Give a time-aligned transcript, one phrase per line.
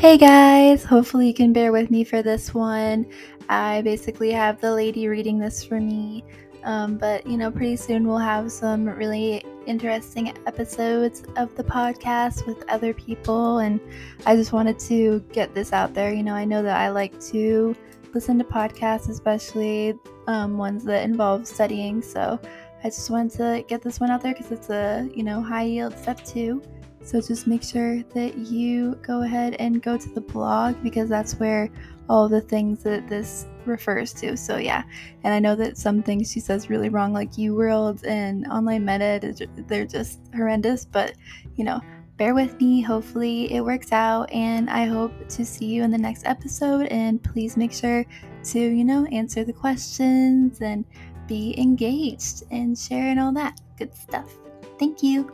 [0.00, 3.04] Hey guys, hopefully you can bear with me for this one.
[3.50, 6.24] I basically have the lady reading this for me,
[6.64, 12.46] um, but you know, pretty soon we'll have some really interesting episodes of the podcast
[12.46, 13.78] with other people, and
[14.24, 16.14] I just wanted to get this out there.
[16.14, 17.76] You know, I know that I like to
[18.14, 19.92] listen to podcasts, especially
[20.26, 22.40] um, ones that involve studying, so
[22.82, 25.64] I just wanted to get this one out there because it's a you know high
[25.64, 26.62] yield step two.
[27.02, 31.34] So just make sure that you go ahead and go to the blog because that's
[31.34, 31.70] where
[32.08, 34.36] all the things that this refers to.
[34.36, 34.82] So yeah,
[35.24, 39.48] and I know that some things she says really wrong, like UWorld and online meta,
[39.68, 40.84] they're just horrendous.
[40.84, 41.14] But
[41.56, 41.80] you know,
[42.16, 42.82] bear with me.
[42.82, 46.86] Hopefully it works out, and I hope to see you in the next episode.
[46.88, 48.04] And please make sure
[48.44, 50.84] to you know answer the questions and
[51.26, 54.34] be engaged and share and all that good stuff.
[54.78, 55.32] Thank you.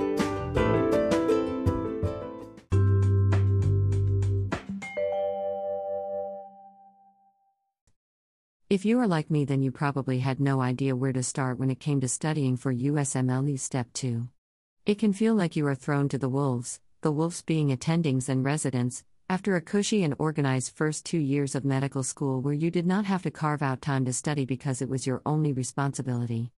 [8.68, 11.70] If you are like me, then you probably had no idea where to start when
[11.70, 14.28] it came to studying for USMLE Step 2.
[14.84, 18.44] It can feel like you are thrown to the wolves, the wolves being attendings and
[18.44, 22.86] residents, after a cushy and organized first two years of medical school where you did
[22.88, 26.50] not have to carve out time to study because it was your only responsibility.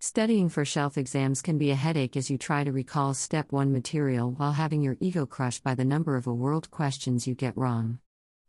[0.00, 3.72] Studying for shelf exams can be a headache as you try to recall Step 1
[3.72, 7.56] material while having your ego crushed by the number of a world questions you get
[7.56, 8.00] wrong.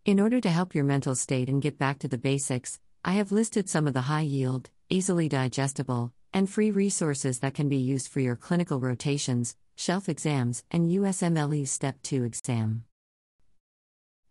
[0.03, 3.33] In order to help your mental state and get back to the basics, I have
[3.33, 8.07] listed some of the high yield, easily digestible, and free resources that can be used
[8.07, 12.85] for your clinical rotations, shelf exams, and USMLE Step 2 exam.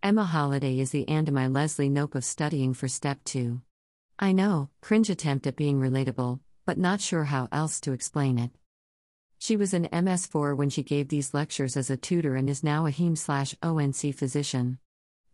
[0.02, 3.60] Emma Holliday is the and my Leslie Knope of studying for Step 2.
[4.18, 8.52] I know, cringe attempt at being relatable, but not sure how else to explain it.
[9.38, 12.86] She was an MS4 when she gave these lectures as a tutor and is now
[12.86, 14.78] a HEM slash ONC physician.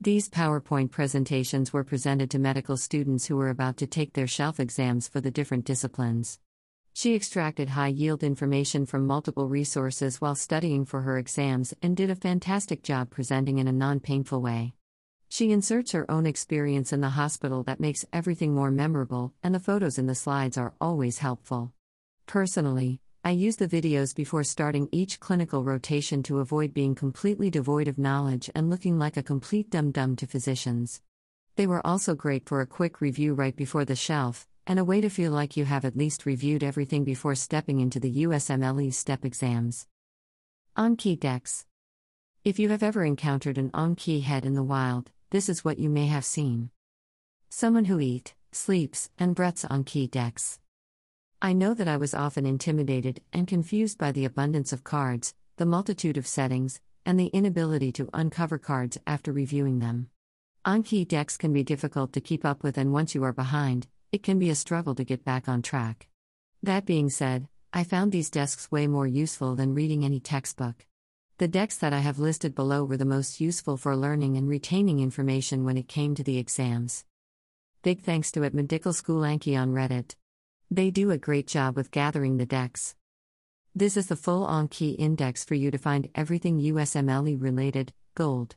[0.01, 4.61] These PowerPoint presentations were presented to medical students who were about to take their shelf
[4.61, 6.39] exams for the different disciplines.
[6.93, 12.11] She extracted high yield information from multiple resources while studying for her exams and did
[12.11, 14.75] a fantastic job presenting in a non painful way.
[15.29, 19.59] She inserts her own experience in the hospital that makes everything more memorable, and the
[19.59, 21.73] photos in the slides are always helpful.
[22.25, 27.89] Personally, I use the videos before starting each clinical rotation to avoid being completely devoid
[27.89, 31.03] of knowledge and looking like a complete dum dum to physicians.
[31.57, 35.01] They were also great for a quick review right before the shelf, and a way
[35.01, 39.25] to feel like you have at least reviewed everything before stepping into the USMLE step
[39.25, 39.89] exams.
[40.77, 41.67] Anki decks.
[42.45, 45.91] If you have ever encountered an Anki head in the wild, this is what you
[45.91, 46.71] may have seen.
[47.49, 50.61] Someone who eat, sleeps, and breaths Anki decks.
[51.41, 55.67] I know that I was often intimidated and confused by the abundance of cards, the
[55.67, 60.11] multitude of settings, and the inability to uncover cards after reviewing them.
[60.67, 64.25] Anki decks can be difficult to keep up with, and once you are behind, it
[64.25, 66.09] can be a struggle to get back on track.
[66.61, 70.87] That being said, I found these desks way more useful than reading any textbook.
[71.37, 74.99] The decks that I have listed below were the most useful for learning and retaining
[74.99, 77.05] information when it came to the exams.
[77.83, 80.17] Big thanks to at Medical School Anki on Reddit.
[80.71, 82.95] They do a great job with gathering the decks.
[83.75, 88.55] This is the full Anki index for you to find everything USMLE related, gold.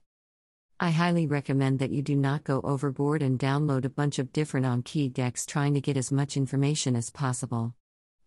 [0.78, 4.66] I highly recommend that you do not go overboard and download a bunch of different
[4.66, 7.76] Anki decks trying to get as much information as possible.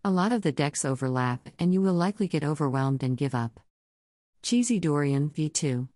[0.03, 3.61] A lot of the decks overlap, and you will likely get overwhelmed and give up.
[4.43, 5.89] Cheesy Dorian v2.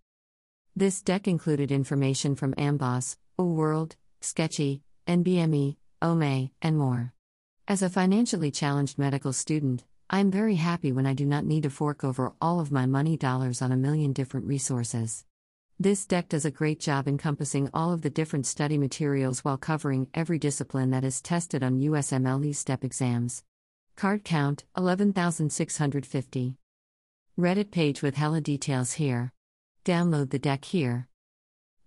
[0.77, 7.15] This deck included information from Amboss, O World, Sketchy, NBME, OME, and more.
[7.69, 11.65] As a financially challenged medical student, I am very happy when I do not need
[11.65, 15.27] to fork over all of my money dollars on a million different resources.
[15.79, 20.09] This deck does a great job encompassing all of the different study materials while covering
[20.15, 23.45] every discipline that is tested on USMLE STEP exams.
[23.97, 26.57] Card count 11,650.
[27.39, 29.35] Reddit page with hella details here.
[29.85, 31.07] Download the deck here.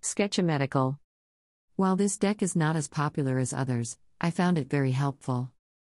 [0.00, 1.00] Sketchy Medical.
[1.74, 5.50] While this deck is not as popular as others, I found it very helpful.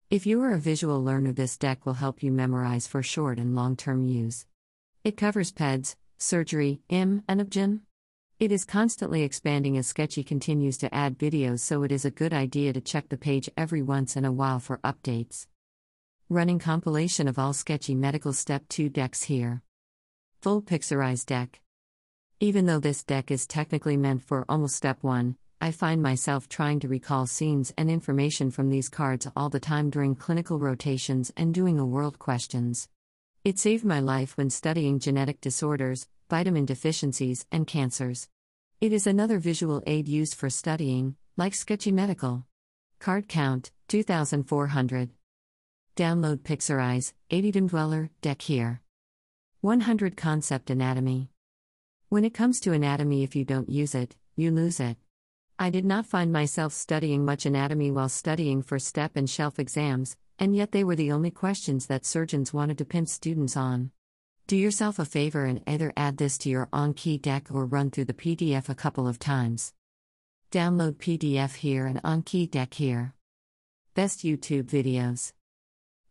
[0.09, 3.57] If you are a visual learner, this deck will help you memorize for short and
[3.57, 4.47] long term use.
[5.03, 7.81] It covers PEDS, surgery, IM, and OBGYN.
[8.39, 12.33] It is constantly expanding as Sketchy continues to add videos, so it is a good
[12.33, 15.49] idea to check the page every once in a while for updates.
[16.29, 19.63] Running compilation of all Sketchy Medical Step 2 decks here.
[20.41, 21.61] Full Pixorized deck.
[22.39, 26.81] Even though this deck is technically meant for almost Step 1, I find myself trying
[26.81, 31.55] to recall scenes and information from these cards all the time during clinical rotations and
[31.55, 32.89] doing a world questions.
[33.43, 38.29] It saved my life when studying genetic disorders, vitamin deficiencies, and cancers.
[38.81, 42.45] It is another visual aid used for studying, like Sketchy Medical.
[42.99, 45.11] Card count 2400.
[45.97, 48.83] Download Pixorize, 80 Dweller, deck here.
[49.63, 51.31] 100 Concept Anatomy.
[52.11, 54.99] When it comes to anatomy, if you don't use it, you lose it.
[55.59, 60.15] I did not find myself studying much anatomy while studying for STEP and shelf exams,
[60.39, 63.91] and yet they were the only questions that surgeons wanted to pimp students on.
[64.47, 68.05] Do yourself a favor and either add this to your Anki deck or run through
[68.05, 69.73] the PDF a couple of times.
[70.53, 73.15] Download PDF here and Anki deck here.
[73.95, 75.33] Best YouTube videos.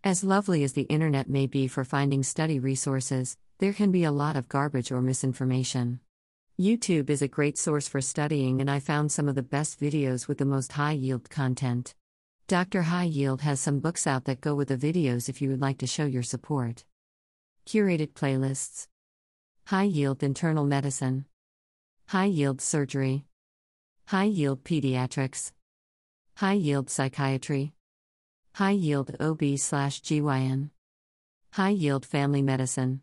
[0.03, 4.11] As lovely as the internet may be for finding study resources, there can be a
[4.11, 5.99] lot of garbage or misinformation.
[6.59, 10.29] YouTube is a great source for studying, and I found some of the best videos
[10.29, 11.93] with the most high yield content.
[12.47, 12.83] Dr.
[12.83, 15.79] High Yield has some books out that go with the videos if you would like
[15.79, 16.85] to show your support.
[17.65, 18.87] Curated playlists
[19.65, 21.25] High Yield Internal Medicine,
[22.07, 23.25] High Yield Surgery,
[24.05, 25.51] High Yield Pediatrics,
[26.35, 27.73] High Yield Psychiatry,
[28.53, 30.69] High Yield OB slash GYN,
[31.51, 33.01] High Yield Family Medicine,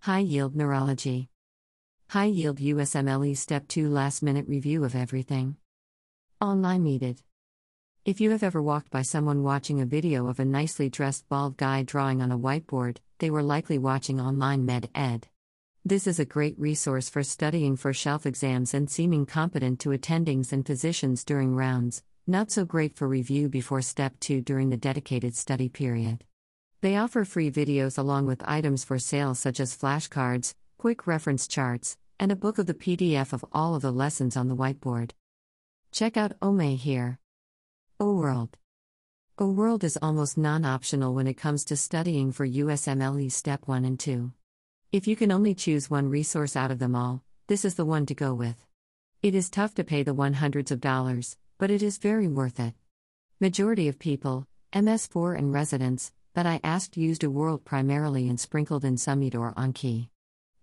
[0.00, 1.31] High Yield Neurology.
[2.12, 5.56] High Yield USMLE Step 2 Last Minute Review of Everything.
[6.42, 7.22] Online Needed.
[8.04, 11.56] If you have ever walked by someone watching a video of a nicely dressed bald
[11.56, 15.28] guy drawing on a whiteboard, they were likely watching online med ed.
[15.86, 20.52] This is a great resource for studying for shelf exams and seeming competent to attendings
[20.52, 25.34] and physicians during rounds, not so great for review before Step 2 during the dedicated
[25.34, 26.24] study period.
[26.82, 31.96] They offer free videos along with items for sale such as flashcards, quick reference charts,
[32.22, 35.10] and a book of the PDF of all of the lessons on the whiteboard.
[35.90, 37.18] Check out OME here.
[37.98, 38.58] O World.
[39.38, 43.84] O World is almost non optional when it comes to studying for USMLE Step 1
[43.84, 44.30] and 2.
[44.92, 48.06] If you can only choose one resource out of them all, this is the one
[48.06, 48.68] to go with.
[49.20, 52.60] It is tough to pay the one hundreds of dollars, but it is very worth
[52.60, 52.74] it.
[53.40, 58.84] Majority of people, MS4 and residents, that I asked used a world primarily and sprinkled
[58.84, 60.11] in Summit or Anki.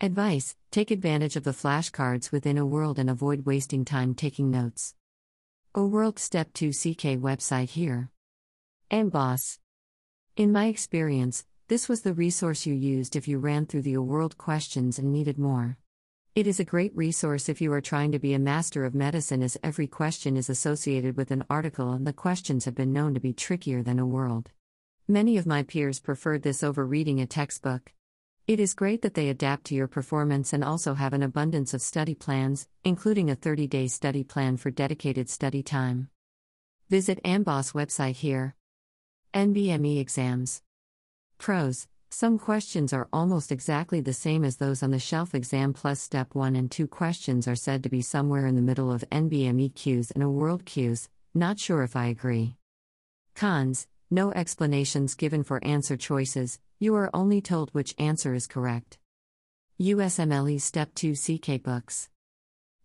[0.02, 4.96] Advice Take advantage of the flashcards within a world and avoid wasting time taking notes.
[5.76, 8.10] O World Step 2 CK website here.
[8.90, 9.60] Amboss.
[10.38, 14.02] In my experience, this was the resource you used if you ran through the O
[14.02, 15.78] World questions and needed more.
[16.34, 19.44] It is a great resource if you are trying to be a master of medicine,
[19.44, 23.20] as every question is associated with an article and the questions have been known to
[23.20, 24.52] be trickier than O World.
[25.10, 27.92] Many of my peers preferred this over reading a textbook.
[28.50, 31.84] It is great that they adapt to your performance and also have an abundance of
[31.84, 36.10] study plans, including a 30 day study plan for dedicated study time.
[36.90, 38.56] Visit Amboss website here.
[39.36, 40.64] NBME exams.
[41.38, 46.02] Pros Some questions are almost exactly the same as those on the shelf exam, plus
[46.02, 49.74] step 1 and 2 questions are said to be somewhere in the middle of NBME
[49.74, 51.08] Qs and a world Qs.
[51.36, 52.56] Not sure if I agree.
[53.36, 58.98] Cons No explanations given for answer choices, you are only told which answer is correct.
[59.80, 62.10] USMLE Step 2 CK Books.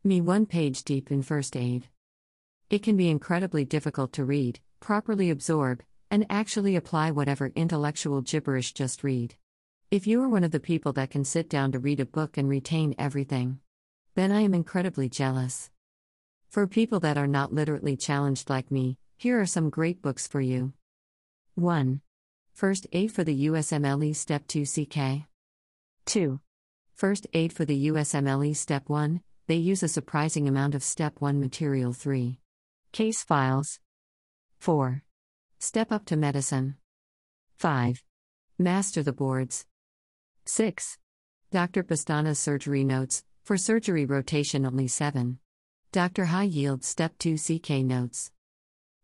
[0.05, 1.89] Me one page deep in first aid.
[2.69, 8.75] It can be incredibly difficult to read, properly absorb, and actually apply whatever intellectual gibberish
[8.75, 9.35] just read.
[9.91, 12.37] If you are one of the people that can sit down to read a book
[12.37, 13.61] and retain everything,
[14.15, 15.71] then I am incredibly jealous.
[16.51, 20.43] For people that are not literally challenged like me, here are some great books for
[20.43, 20.75] you.
[21.57, 22.01] 1.
[22.53, 25.29] First Aid for the USMLE Step 2 CK.
[26.05, 26.41] 2.
[26.95, 31.39] First Aid for the USMLE Step 1, they use a surprising amount of Step 1
[31.39, 32.41] material 3.
[32.91, 33.79] Case files.
[34.59, 35.05] 4.
[35.61, 36.75] Step up to medicine.
[37.57, 38.03] 5.
[38.59, 39.65] Master the boards.
[40.47, 40.99] 6.
[41.53, 41.85] Dr.
[41.85, 45.39] Pestana's surgery notes, for surgery rotation only 7.
[45.93, 46.25] Dr.
[46.25, 48.33] High Yield Step 2 CK notes.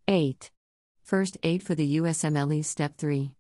[0.09, 0.51] 8.
[1.11, 3.33] First Aid for the USMLE Step 3.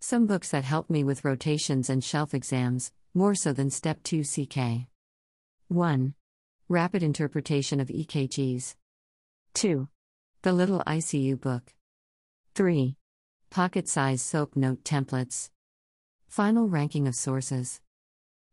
[0.00, 4.22] Some books that helped me with rotations and shelf exams, more so than Step 2
[4.22, 4.88] CK.
[5.68, 6.14] 1.
[6.70, 8.76] Rapid Interpretation of EKGs.
[9.52, 9.88] 2.
[10.40, 11.74] The Little ICU Book.
[12.54, 12.96] 3.
[13.50, 15.50] Pocket size soap note templates.
[16.28, 17.82] Final ranking of sources.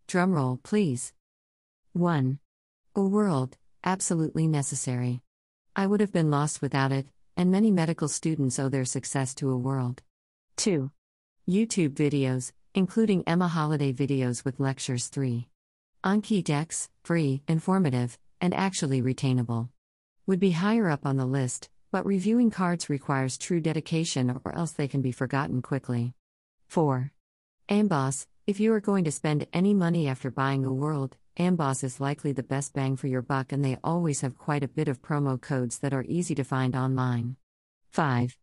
[0.06, 1.14] Drumroll, please.
[1.94, 2.40] 1.
[2.94, 5.22] A World, absolutely necessary.
[5.78, 9.52] I would have been lost without it, and many medical students owe their success to
[9.52, 10.02] A World.
[10.58, 10.92] 2.
[11.50, 15.48] YouTube videos, including Emma Holliday videos with lectures 3.
[16.04, 19.70] Anki Decks, free, informative, and actually retainable.
[20.28, 24.72] Would be higher up on the list, but reviewing cards requires true dedication or else
[24.72, 26.14] they can be forgotten quickly.
[26.68, 27.12] 4.
[27.70, 32.00] Amboss, If you are going to spend any money after buying a world, Amboss is
[32.00, 35.02] likely the best bang for your buck, and they always have quite a bit of
[35.02, 37.38] promo codes that are easy to find online.
[37.90, 38.38] 5.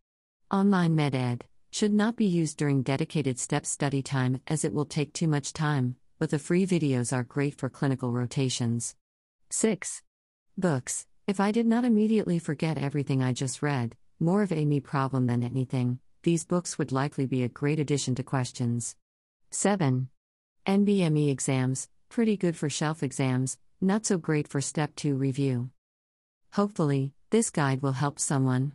[0.51, 5.13] Online MedEd should not be used during dedicated step study time as it will take
[5.13, 8.95] too much time, but the free videos are great for clinical rotations.
[9.51, 10.01] 6.
[10.57, 11.05] Books.
[11.27, 15.27] If I did not immediately forget everything I just read, more of a me problem
[15.27, 18.97] than anything, these books would likely be a great addition to questions.
[19.49, 20.09] 7.
[20.67, 25.69] NBME exams, pretty good for shelf exams, not so great for Step 2 review.
[26.51, 28.73] Hopefully, this guide will help someone.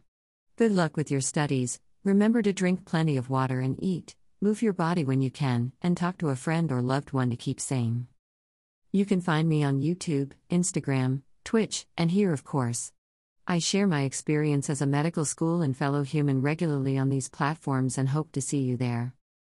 [0.56, 4.72] Good luck with your studies, remember to drink plenty of water and eat, move your
[4.72, 8.06] body when you can, and talk to a friend or loved one to keep sane.
[8.90, 12.90] You can find me on YouTube, Instagram, Twitch, and here, of course.
[13.46, 17.98] I share my experience as a medical school and fellow human regularly on these platforms
[17.98, 19.15] and hope to see you there.